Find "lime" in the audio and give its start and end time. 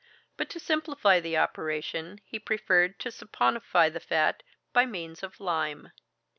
5.39-5.91